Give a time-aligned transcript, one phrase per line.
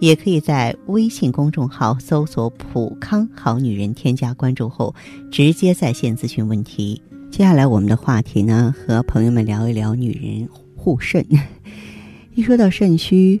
[0.00, 4.94] 也可以在微信公众号搜索“普康好女人”，添加关注后
[5.30, 7.00] 直接在线咨询问题。
[7.30, 11.24] 接下来我们的话题呢，和朋友们聊一聊女人护肾。
[12.34, 13.40] 一说到肾虚，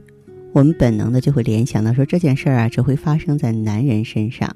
[0.52, 4.54] 我们本能的就会联想到说这件事儿啊，只会发生在男人身上。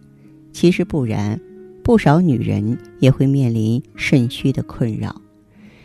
[0.53, 1.41] 其实不然，
[1.83, 5.21] 不少女人也会面临肾虚的困扰。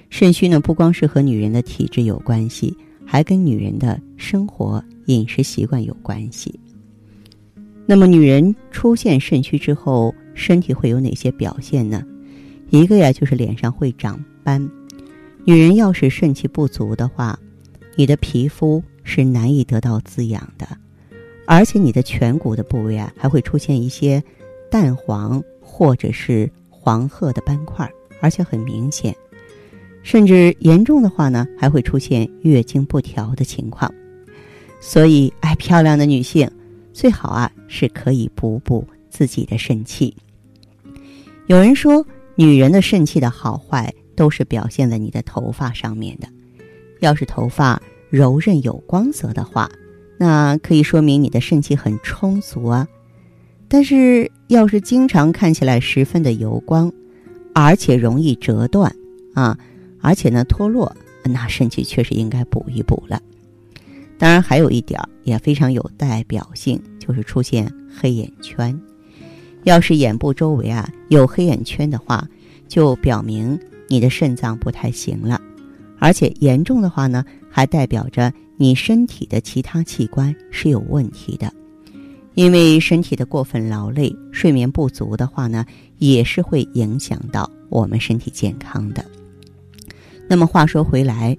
[0.10, 2.76] 肾虚呢，不光是和女人的体质有关系，
[3.06, 6.60] 还跟女人的生活饮食习惯有关系。
[7.88, 12.04] 那么，女人出现肾虚之后，身体会有哪些表现呢？
[12.70, 14.70] 一个呀，就是脸上会长斑。
[15.44, 17.38] 女人要是肾气不足的话，
[17.96, 20.68] 你的皮肤是难以得到滋养的，
[21.48, 24.24] 而且你的颧骨的部位啊，还会出现一些
[24.70, 27.90] 淡黄或者是黄褐的斑块，
[28.22, 29.16] 而且很明显。
[30.04, 33.92] 甚至严重的话呢，还会出现月经不调的情况。
[34.80, 36.50] 所以，爱漂亮的女性
[36.94, 40.16] 最好啊，是可以补补自己的肾气。
[41.48, 42.06] 有人说。
[42.36, 46.28] 女人的肾气的好坏，都是表现在你的头发上面的。
[47.02, 49.70] 要是头发柔韧有光泽的话，
[50.18, 52.88] 那可以说明你的肾气很充足啊。
[53.68, 56.90] 但是，要是经常看起来十分的油光，
[57.54, 58.96] 而且容易折断
[59.34, 59.60] 啊，
[60.00, 63.22] 而且呢脱落，那肾气确实应该补一补了。
[64.20, 68.78] 当然，还有一点也非常有代表性，就是出现黑眼圈。
[69.64, 72.28] 要是眼部周围啊有黑眼圈的话，
[72.68, 73.58] 就表明
[73.88, 75.40] 你的肾脏不太行了，
[76.00, 81.52] 而且严重的话呢，还代表着你身体的其他器官是有问题的。
[82.36, 85.66] 因为身体的过分劳累、睡眠不足的话呢，
[85.98, 89.04] 也是会影响到我们身体健康的。
[90.28, 91.38] 那么话说回来，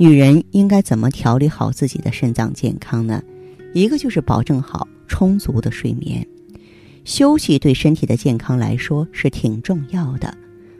[0.00, 3.20] 女人应该怎么调理好自己的肾脏健康呢？
[3.74, 6.24] 一个就是保证好充足的睡眠。
[7.04, 10.32] 休息对身体的健康来说是挺重要的，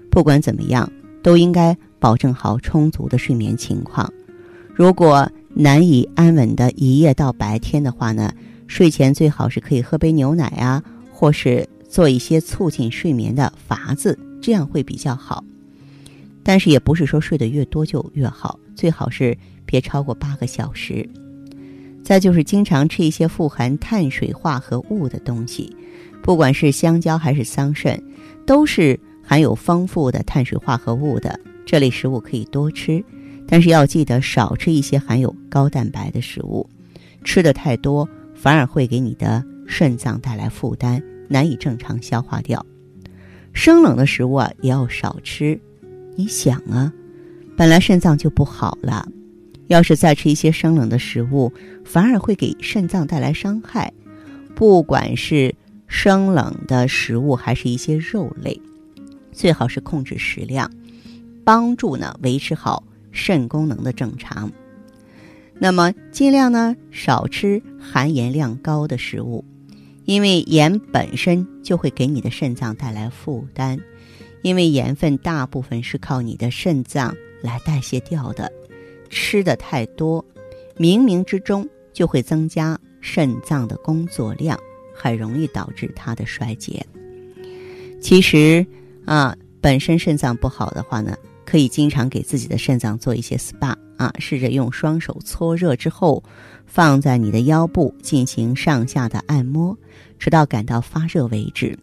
[0.08, 0.88] 不管怎么样，
[1.20, 4.08] 都应该保证好充足的睡眠情况。
[4.72, 8.32] 如果难以安稳的一夜到白天的话呢，
[8.68, 10.80] 睡前最好是可以喝杯牛奶啊，
[11.10, 15.42] 或是做一些促进睡眠的法子，这样会比较好。
[16.44, 21.06] 但是也不是说睡得越多就越好，最好是别超过八个小时。
[22.04, 25.76] 再就是经常吃一些富含碳水化合物的东西。
[26.22, 28.00] 不管是香蕉还是桑葚，
[28.46, 31.38] 都是含有丰富的碳水化合物的。
[31.66, 33.04] 这类食物可以多吃，
[33.46, 36.68] 但是要记得少吃一些含有高蛋白的食物。
[37.24, 42.64] 吃的太多，反而会给你的肾脏带来负担，难以正常消化掉。
[43.52, 45.60] 生冷的食物啊，也要少吃。
[46.16, 46.92] 你想啊，
[47.58, 49.04] 本来肾脏就不好了，
[49.66, 51.52] 要是再吃一些生冷的食物，
[51.84, 53.92] 反而会给肾脏带来伤害。
[54.54, 55.52] 不管是
[55.88, 58.62] 生冷的食物还是一些肉类，
[59.32, 60.70] 最好是控制食量，
[61.42, 64.48] 帮助呢维持好肾功能的正常。
[65.58, 69.44] 那么尽量呢少吃含盐量高的食物，
[70.04, 73.80] 因为盐本身就会给你的肾脏带来负担，
[74.42, 78.52] 因为盐分大部分是靠你的肾脏来代谢掉的，
[79.08, 80.24] 吃的太多，
[80.76, 84.58] 冥冥之中就会增加肾脏的工作量。
[85.00, 86.84] 很容易导致它的衰竭。
[88.00, 88.66] 其实
[89.04, 91.16] 啊，本身肾脏不好的话呢，
[91.46, 96.20] 可以经常给自己的肾脏做一些 SPA 啊，试着用双手搓热之后，
[96.66, 99.78] 放在你的腰部进行上下的按摩，
[100.18, 101.78] 直到感到发热为止。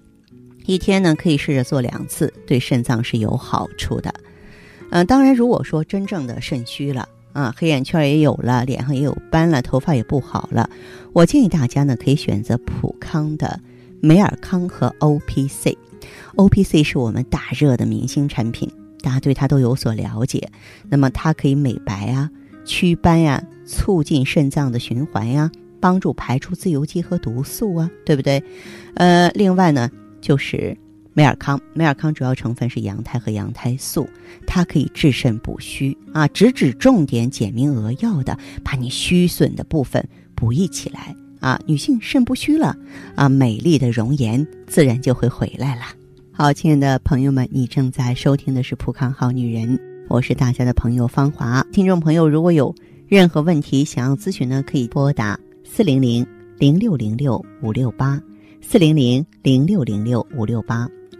[0.66, 4.14] 一天呢，可以试着做两次，对肾脏是有好处的。
[4.96, 7.10] 嗯，当然，如果说真正的肾虚了。
[7.34, 10.70] 啊，黑眼圈也有了，脸上也有斑了，头发也不好了。
[11.12, 13.60] 我建议大家呢，可以选择普康的
[14.00, 15.78] 美尔康和 O P C。
[16.38, 18.72] O P C 是我们大热的明星产品，
[19.02, 20.50] 大家对它都有所了解。
[20.88, 22.32] 那么它可以美白啊、
[22.64, 25.52] 祛斑呀、促进肾脏的循环呀、
[25.82, 28.42] 帮助排出自由基和毒素啊，对不对？
[28.94, 29.92] 呃，另外呢，
[30.22, 30.78] 就是。
[31.18, 34.06] 美尔康，美尔康主要成分是羊胎和羊胎素，
[34.46, 41.58] 它可以治肾补虚啊，直指重点，简明扼要的把你虚损的部分补益起来啊。
[41.66, 42.76] 女性肾不虚了
[43.16, 45.84] 啊，美丽的容颜自然就会回来了。
[46.34, 49.78] 好，亲爱的朋友们，你正在收听的是《浦康好女人》，
[50.10, 51.66] 我是大家的朋友芳华。
[51.72, 52.76] 听众朋友，如果有
[53.08, 56.28] 任何问题想要咨询呢，可以拨打四零零
[56.60, 58.22] 零六零六五六八
[58.62, 60.90] 四零零零六零六五六八，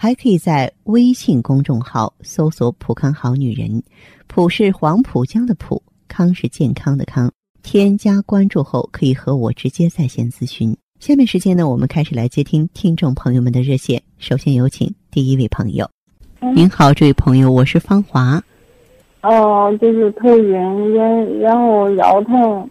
[0.00, 3.82] 还可以在微信公众号搜索“普康好女人”，
[4.28, 7.28] 普是黄浦江的浦，康是健康的康。
[7.64, 10.76] 添加关注后，可以和我直接在线咨询。
[11.00, 14.00] 下面时间呢，我们开始来接听听众朋友们的热线。
[14.18, 15.90] 首先有请第一位朋友。
[16.54, 18.40] 您好，这位朋友，我是芳华。
[19.22, 22.70] 哦，就是头晕，然然后腰疼。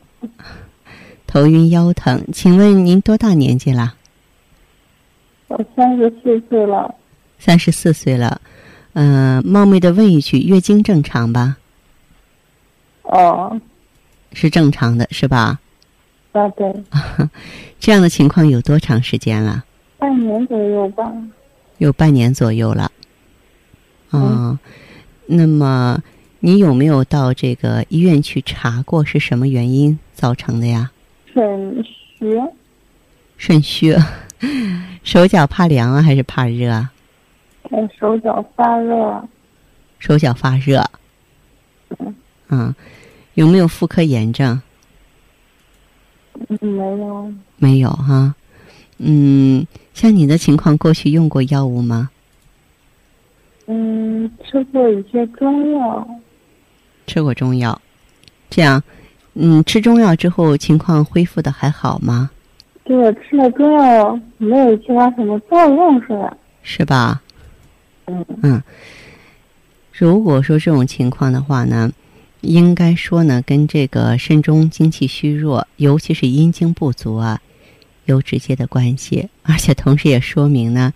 [1.27, 3.95] 头晕腰疼，请问您多大年纪了？
[5.50, 6.95] 我三十四岁了。
[7.39, 8.41] 三十四岁了，
[8.93, 11.57] 嗯，冒昧的问一句，月经正常吧？
[13.03, 13.59] 哦。
[14.33, 15.59] 是正常的，是吧？
[16.33, 16.83] 啊，对。
[17.79, 19.63] 这样的情况有多长时间了？
[19.97, 21.11] 半年左右吧。
[21.77, 22.91] 有半年左右了。
[24.11, 24.57] 嗯。
[25.25, 26.01] 那么，
[26.39, 30.91] 你有没有到这个医院去查过是什么原因造成的呀？
[31.33, 31.83] 肾
[32.17, 32.39] 虚。
[33.37, 33.95] 肾虚，
[35.03, 36.91] 手脚怕凉啊，还是怕热啊？
[37.99, 39.23] 手脚发热。
[39.99, 40.83] 手脚发热。
[41.99, 42.15] 嗯。
[42.49, 42.75] 嗯，
[43.33, 44.61] 有没有妇科炎症？
[46.61, 48.33] 没有，没有哈，
[48.99, 52.09] 嗯，像你的情况，过去用过药物吗？
[53.65, 56.07] 嗯，吃过一些中药。
[57.07, 57.81] 吃过中药，
[58.49, 58.81] 这样，
[59.33, 62.29] 嗯，吃中药之后情况恢复的还好吗？
[62.83, 66.37] 对，吃了中药没有其他什么作用是吧？
[66.61, 67.21] 是吧？
[68.42, 68.63] 嗯，
[69.92, 71.92] 如果说这种情况的话呢？
[72.42, 77.42] 应该说呢，跟这个肾中精气虚弱，尤其是阴精不足啊，
[78.06, 79.27] 有直接的关系。
[79.42, 80.94] 而且同时也说明呢，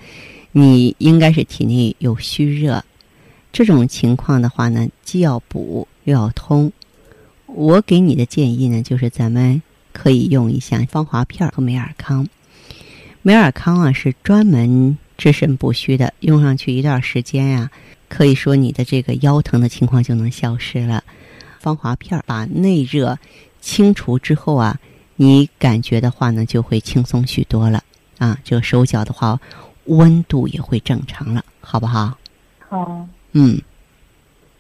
[0.52, 2.86] 你应该是体内有虚热。
[3.52, 6.72] 这种情况的话呢，既要补又要通。
[7.48, 12.28] 我给你的建议呢，就是咱们可以用一下芳华片和美尔康。
[13.24, 17.70] 美尔康啊，是专门治肾补虚的，用上去一段时间呀，
[18.10, 21.04] 可以说你的这个腰疼的情况就能消失了。
[21.60, 23.20] 芳华片把内热
[23.62, 24.80] 清除之后啊，
[25.18, 27.84] 你感觉的话呢，就会轻松许多了
[28.18, 28.36] 啊。
[28.44, 29.40] 这个手脚的话，
[29.86, 32.18] 温度也会正常了，好不好？
[32.68, 33.08] 好。
[33.34, 33.62] 嗯，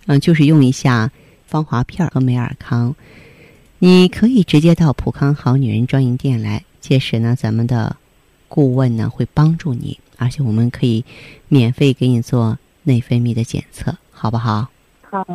[0.05, 1.11] 嗯，就是用一下
[1.47, 2.93] 芳华片和美尔康，
[3.79, 6.63] 你可以直接到普康好女人专营店来。
[6.79, 7.95] 届时呢，咱们的
[8.47, 11.03] 顾问呢会帮助你，而且我们可以
[11.47, 14.67] 免费给你做内分泌的检测，好不好？
[15.01, 15.25] 好。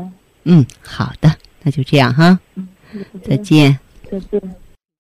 [0.44, 1.34] 嗯，好的。
[1.60, 2.38] 那就这样哈，
[3.24, 3.76] 再见。
[4.08, 4.40] 再见。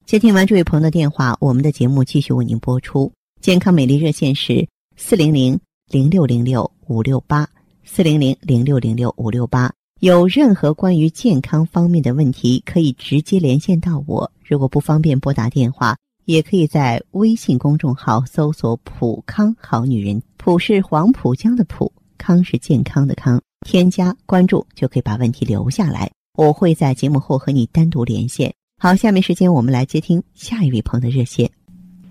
[0.04, 3.12] 接听完这位朋友的电话，我们的节目继续为您播出。
[3.40, 4.66] 健康美丽热线是
[4.96, 5.56] 四零零
[5.88, 7.48] 零六零六五六八
[7.84, 9.72] 四零零零六零六五六八。
[10.00, 14.28] 有任何关于健康方面的问题，可以直接连线到我。
[14.44, 15.96] 如果不方便拨打电话，
[16.26, 26.10] 也可以在微信公众号搜索“普康好女人”，普是黄浦江的浦，康是健康的康，添加关注就可以把问题留下来。
[26.34, 28.52] 我会在节目后和你单独连线。
[28.82, 31.48] 好，下面时间我们来接听下一位朋友的热线。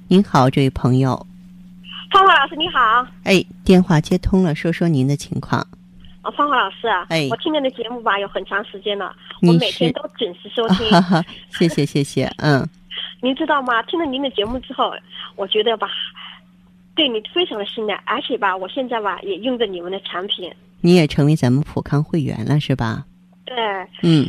[0.07, 1.27] 您好，这位朋友。
[2.09, 5.59] 芳华老师你好，哎，电话接通了，说说您的情况。
[6.21, 10.89] 啊，芳华老师啊，哎我听您的节目吧有很长时间了，我每天都准时收听。
[10.89, 12.65] 哈哈，谢谢谢谢，嗯，
[13.21, 13.81] 您知道吗？
[13.83, 14.93] 听了您的节目之后，
[15.35, 15.89] 我觉得吧，
[16.95, 20.51] 对你非常的信赖，而且吧，我现在吧也用着你们的产品。
[20.81, 23.05] 你也成为咱们普康会员了是吧？
[23.45, 23.55] 对
[24.03, 24.27] 嗯，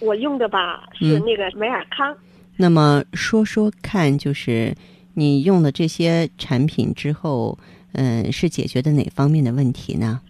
[0.00, 2.16] 我用的吧是嗯那个美尔康。
[2.56, 4.74] 那么说说看，就是
[5.14, 7.58] 你用了这些产品之后，
[7.92, 10.20] 嗯、是解决的哪方面的问题呢？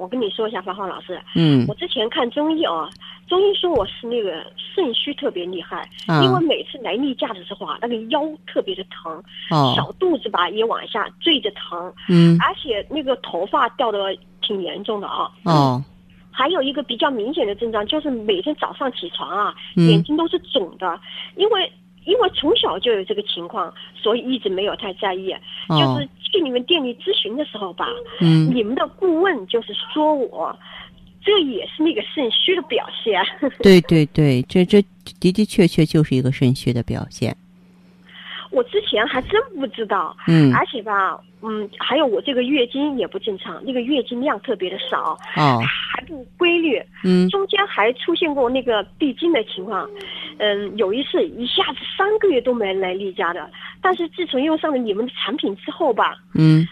[0.00, 1.66] 哦，我跟你说一下，芳芳老师，嗯。
[1.68, 2.88] 我之前看中医啊，
[3.28, 9.12] 中医说我是那个肾虚特别厉害，啊因为每次来例假的时候啊，那个腰特别的疼，
[9.50, 12.38] 哦小肚子吧也往下坠着疼，嗯。
[12.40, 13.98] 而且那个头发掉的
[14.40, 15.30] 挺严重的啊。
[15.44, 15.84] 哦。
[16.32, 19.88] 还有一个比较明显的症状就是每天早上起床啊，嗯。
[19.88, 20.98] 眼睛都是肿的，
[21.36, 21.70] 因为
[22.04, 25.34] 因为从小就有这个情况，所以一直没有太在意。
[25.68, 27.86] 就哦是去你们店里咨询的时候吧，
[28.20, 30.56] 嗯你们的顾问就是说我。
[31.22, 33.22] 这也是那个肾虚的表现，
[33.62, 34.80] 对对对，这这
[35.20, 37.36] 的的确确就是一个肾虚的表现。
[38.50, 40.52] 我之前还真不知道，嗯。
[40.54, 45.60] 而且吧，嗯，还有我这个月经也不正常，那个月经量特别的少，哦
[45.92, 47.28] 还不规律，嗯。
[47.28, 49.88] 中间还出现过那个闭经的情况，
[50.38, 53.48] 嗯，有一次一下子三个月都没来例假的，
[53.80, 56.66] 但是自从用上了你们的产品之后吧，嗯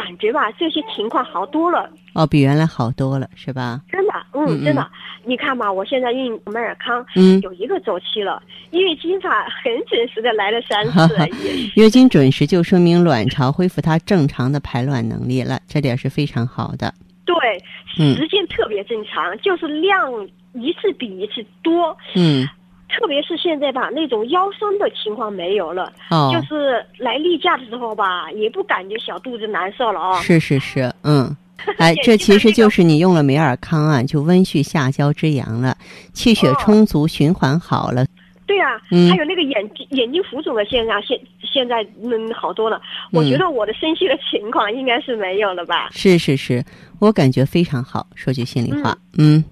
[0.00, 3.80] 感觉吧这些情况好多了，哦，比原来好多了是吧？
[3.90, 4.88] 真的，嗯嗯，真的，
[5.24, 8.40] 你看嘛，我现在用美尔康嗯，有一个周期了，
[8.70, 11.16] 月经吧很准时的来了三次，
[11.74, 16.94] 月经准时就说明卵巢恢复它正常的排卵能力了，这点是非常好的。
[17.24, 17.34] 对，
[17.98, 18.14] 嗯。
[18.14, 20.10] 时间特别正常，就是量
[20.52, 22.48] 一次比一次多，嗯
[22.88, 25.92] 特别是现在吧，那种腰酸的情况没有了。
[26.10, 31.36] 哦，就是来例假的时候吧，也不感觉小肚子难受了啊、是是是，嗯。
[31.76, 35.76] 哎，这其实就是你用了美尔康啊，就温煦下焦之阳了，
[36.12, 38.06] 气血哦充足，循环好了。
[38.46, 42.80] 对啊，嗯还有那个眼睛眼睛浮肿的现象，现现在嗯好多了。
[43.10, 45.88] 我嗯觉得我的身虚的情况应该是没有了吧。
[45.90, 46.64] 是是是，
[47.00, 48.06] 我感觉非常好。
[48.14, 49.44] 说句心里话，嗯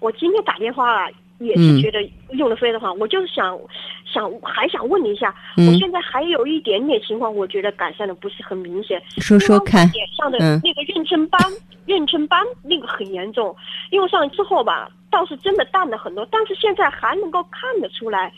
[0.00, 3.58] 我今天打电话啊也嗯是觉得用的非常好，我就是想
[4.06, 9.02] 想还想问你一下，嗯我现在还有一点点情况，我觉得改善的不是很明显。
[9.18, 9.90] 说说看。
[9.92, 11.40] 脸上的嗯那个妊娠斑，
[11.86, 13.54] 妊娠斑那个很严重，
[13.90, 18.32] 用上之后吧，倒是真的淡了很多，但是现在还能够看得出来。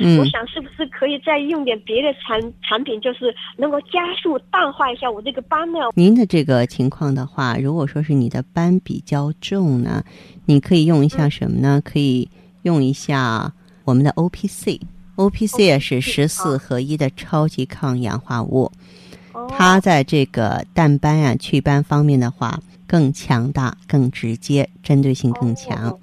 [0.00, 5.78] 嗯我想是不是可以再用点别的产产品，就是能够加速淡化一下我这个斑呢？
[5.94, 10.04] 您的这个情况的话，如果说是你的斑比较重呢，
[10.46, 11.80] 你可以用一下什么呢？
[11.84, 12.28] 可以
[12.62, 13.52] 用一下
[13.84, 14.80] 我们的 O P C。
[15.16, 18.70] O P C 也是十四合一的超级抗氧化物，
[19.32, 25.98] 哦它在这个淡斑啊、祛斑方面的话更强大、更直接，针对性更强哦，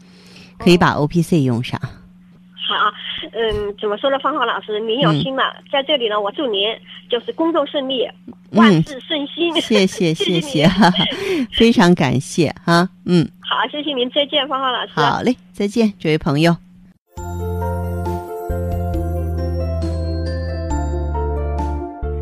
[0.58, 1.80] 可以把 O P C 用上。
[1.80, 2.92] 好，
[3.34, 6.68] 嗯，怎么说呢，芳华老师，您有嗯心了，在这里呢，我祝您
[7.10, 8.08] 就是工作顺利，
[8.52, 9.54] 万嗯，事顺心。
[9.62, 10.68] 谢谢谢谢
[11.52, 14.92] 非常感谢哈，嗯，好，谢谢您，再见，芳华老师。
[14.94, 16.56] 好嘞，再见，这位朋友。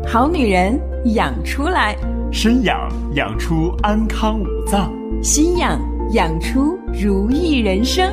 [0.06, 0.78] 好女人
[1.16, 1.96] 养出来，
[2.32, 4.92] 身养养出安康五脏，
[5.22, 5.80] 心养
[6.12, 8.12] 养出如意人生。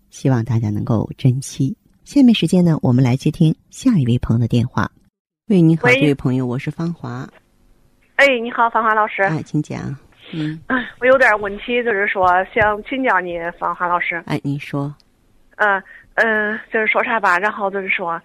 [0.11, 1.75] 希望大家能够珍惜。
[2.03, 4.91] 下面时间呢，我们来接听下一位朋友的电话。
[5.47, 7.27] 喂，你好，这位朋友，我是芳华，
[8.17, 9.23] 哎，你好，芳华老师。
[9.23, 9.95] 哎，请讲。
[10.33, 14.21] 嗯，哎我有点问题，就是说想请教你，芳华老师。
[14.25, 14.93] 哎，你说，
[15.55, 15.81] 嗯
[16.15, 18.21] 嗯，就是说啥吧，然后就是说，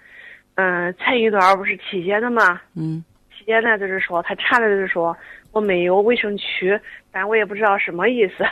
[0.57, 5.17] 嗯，前一段不是体检的嘛，嗯体检呢就是说他查的就是说
[5.53, 6.79] 我没有卫生区，
[7.13, 8.45] 但我也不知道什么意思。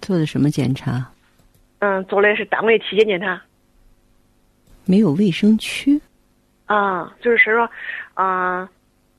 [0.00, 1.08] 做的什么检查？
[1.80, 3.40] 嗯，做的是单位体检检查。
[4.86, 6.00] 没有卫生区？
[6.66, 7.68] 啊，就是说，
[8.14, 8.68] 啊，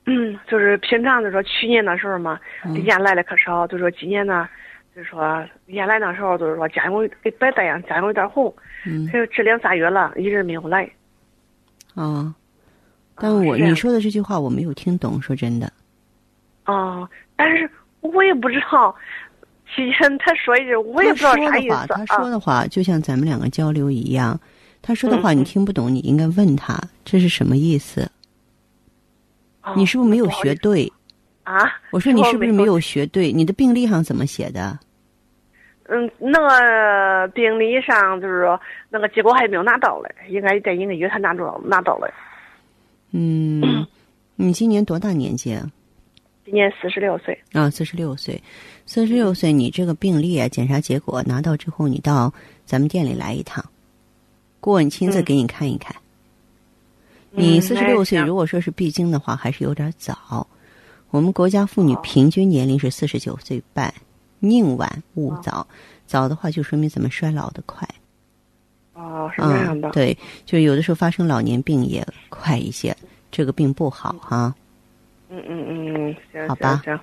[0.06, 2.40] 嗯， 就是平常就说去年的时候嘛，
[2.74, 4.48] 例假来的可少，就说今年呢，
[4.96, 8.54] 就是说原来那时候就是说家有跟白带一样，家有点红，
[8.86, 10.90] 嗯，还有这两三月了，一直没有来。
[11.94, 12.34] 啊，
[13.16, 15.70] 但我你说的这句话我没有听懂，说真的。
[16.64, 17.68] 哦，但是
[18.00, 18.94] 我也不知道，
[19.74, 21.86] 期间他说一句，我也不知道啥意思。
[21.88, 24.38] 他说的话就像咱们两个交流一样，
[24.80, 28.10] 他说的话你听不懂，你应该问他这是什么意思。
[29.76, 30.92] 你是不是没有学对？
[31.44, 31.72] 啊？
[31.90, 33.32] 我说你是不是没有学对？
[33.32, 34.78] 你的病历上怎么写的？
[35.88, 42.10] 嗯，那个病历上就是说那个结果还没有拿到嘞，应该在一个月才拿到拿到嘞。
[43.12, 43.86] 嗯，
[44.36, 45.56] 你今年多大年纪？
[46.44, 47.38] 今年四十六岁。
[47.52, 48.42] 啊，四十六岁，
[48.84, 52.32] 四十六岁，你这个病历啊，检查结果拿到之后，你到
[52.66, 53.64] 咱们店里来一趟，
[54.60, 55.94] 顾问亲自给你看一看。
[57.30, 60.46] 你四十六岁，如果说是闭经的话，还是有点早。
[61.10, 63.92] 我们国家妇女平均年龄是四十九岁半，
[64.40, 65.66] 宁晚勿早。
[66.06, 67.88] 早的话，就说明咱们衰老的快。
[68.94, 69.90] 哦，是这样的。
[69.92, 72.94] 对，就有的时候发生老年病也快一些，
[73.30, 74.54] 这个病不好哈。
[75.32, 76.98] 嗯嗯嗯，行，好吧，行。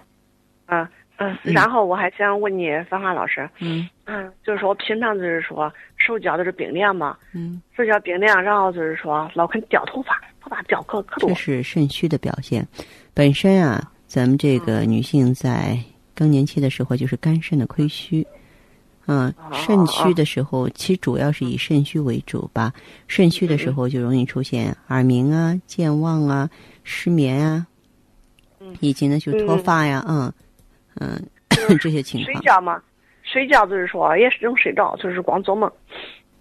[0.65, 3.50] 啊嗯，然后我还想问你，芳华老师。
[3.59, 7.17] 嗯嗯，就是说平常就是说手脚都是冰凉嘛。
[7.33, 7.62] 嗯。
[7.75, 11.27] 手脚冰凉，然后就是说老肯掉头发，头发掉可可多。
[11.29, 12.65] 这是肾虚的表现。
[13.13, 15.77] 本身啊，咱们这个女性在
[16.15, 18.25] 更年期的时候就是肝肾的亏虚。
[19.07, 22.71] 嗯，肾虚的时候，其实主要是以肾虚为主吧。
[23.07, 26.48] 肾虚的时候就容易出现耳鸣啊、健忘啊、
[26.83, 27.65] 失眠啊，
[28.79, 30.31] 以及呢就脱发呀，嗯
[30.95, 31.21] 嗯
[31.79, 32.33] 这些情况。
[32.33, 32.81] 睡觉嘛，
[33.23, 35.71] 睡觉就是说也是能睡着，就是光做梦。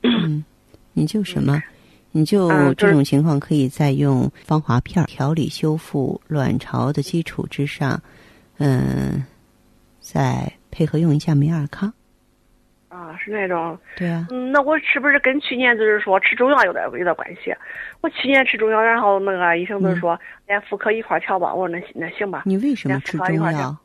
[0.02, 0.44] 嗯，
[0.92, 1.62] 你就什么？
[2.10, 8.00] 你就这种情况，可以再用芳华片调理修复卵巢的基础之上，
[8.56, 9.22] 嗯，
[10.00, 11.92] 再配合用一下美尔康。
[12.98, 13.78] 啊，是那种。
[13.96, 14.26] 对啊。
[14.30, 17.54] 嗯，那我是不是跟去年就是说吃中药有点有点关系？
[18.00, 21.54] 我去年吃中药，然后那个医生都说连妇科一块调吧。
[21.54, 22.42] 我说那那行吧。
[22.44, 23.76] 你为什么吃中药？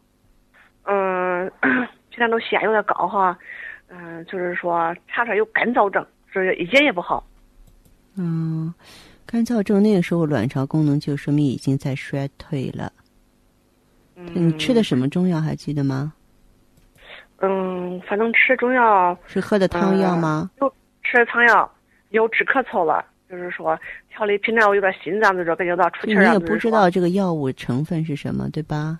[0.85, 1.51] 嗯，
[2.09, 3.37] 现在都血压有点高哈。
[3.89, 7.23] 嗯，就是说查出来有干燥症，就是一点也不好。
[8.17, 8.73] 嗯，
[9.27, 12.91] 干燥症那个时候卵巢功能就说明已经在衰退了。
[14.15, 14.27] 嗯。
[14.33, 16.13] 你吃的什么中药还记得吗？
[17.45, 20.49] 嗯，反正吃中药是喝的汤药吗？
[20.61, 21.69] 有吃的汤药，
[22.11, 23.77] 有止咳嗽了，就是说
[24.09, 24.37] 调理。
[24.37, 26.23] 平常我有点心脏，就是感觉到出气儿。
[26.25, 28.97] 你也不知道这个药物成分是什么，对吧？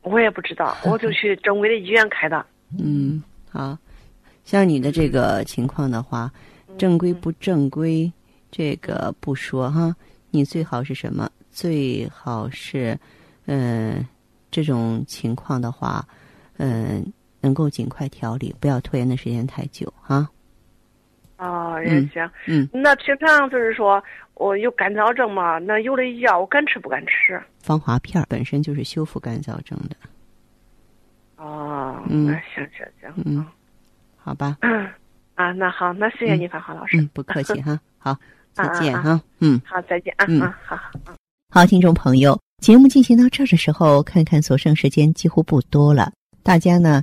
[0.00, 2.46] 我也不知道，我就去正规的医院开的。
[2.78, 3.76] 嗯，好，
[4.44, 6.32] 像你的这个情况的话，
[6.78, 8.10] 正规不正规，
[8.50, 9.94] 这个不说哈。
[10.30, 11.28] 你最好是什么？
[11.50, 12.98] 最好是，
[13.44, 14.06] 嗯，
[14.50, 16.06] 这种情况的话，
[16.58, 17.04] 嗯，
[17.40, 20.28] 能够尽快调理，不要拖延的时间太久哈。
[21.38, 22.30] 哦，也行。
[22.46, 22.68] 嗯。
[22.72, 24.02] 那平常就是说
[24.34, 25.58] 我有干燥症嘛？
[25.58, 27.40] 那有的药我敢吃不敢吃？
[27.60, 29.96] 防滑片本身就是修复干燥症的。
[31.36, 33.46] 哦，嗯，那行行行，嗯，
[34.16, 34.56] 好吧。
[34.62, 34.88] 嗯，
[35.36, 36.96] 啊，那好，那谢谢你，芳华老师。
[36.96, 37.78] 嗯，不客气哈。
[37.98, 38.16] 好，
[38.52, 39.20] 再见哈。
[39.40, 40.24] 嗯，好，再见啊。
[40.28, 41.14] 嗯，好，嗯。
[41.50, 46.10] 好，听众朋友，节目进行到这儿的时候，看看所剩时间几乎不多了。
[46.42, 47.02] 大家呢，